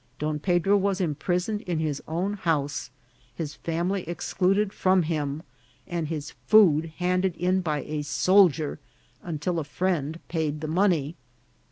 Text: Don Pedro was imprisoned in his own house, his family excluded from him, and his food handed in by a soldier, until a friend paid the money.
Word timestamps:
Don 0.17 0.39
Pedro 0.39 0.77
was 0.77 0.99
imprisoned 0.99 1.61
in 1.61 1.77
his 1.77 2.01
own 2.07 2.33
house, 2.33 2.89
his 3.35 3.53
family 3.53 4.01
excluded 4.09 4.73
from 4.73 5.03
him, 5.03 5.43
and 5.85 6.07
his 6.07 6.31
food 6.47 6.91
handed 6.97 7.35
in 7.35 7.61
by 7.61 7.83
a 7.83 8.01
soldier, 8.01 8.79
until 9.21 9.59
a 9.59 9.63
friend 9.63 10.19
paid 10.27 10.59
the 10.61 10.67
money. 10.67 11.17